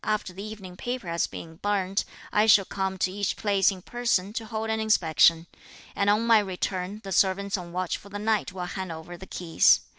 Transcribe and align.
after 0.03 0.33
the 0.33 0.41
evening 0.41 0.75
paper 0.75 1.07
has 1.07 1.27
been 1.27 1.55
burnt, 1.57 2.03
I 2.33 2.47
shall 2.47 2.65
come 2.65 2.97
to 2.97 3.11
each 3.11 3.35
place 3.37 3.69
in 3.69 3.83
person 3.83 4.33
to 4.33 4.47
hold 4.47 4.71
an 4.71 4.79
inspection; 4.79 5.45
and 5.95 6.09
on 6.09 6.25
my 6.25 6.39
return, 6.39 7.01
the 7.03 7.11
servants 7.11 7.55
on 7.55 7.71
watch 7.71 7.99
for 7.99 8.09
the 8.09 8.17
night 8.17 8.51
will 8.51 8.65
hand 8.65 8.91
over 8.91 9.15
the 9.15 9.27
keys. 9.27 9.81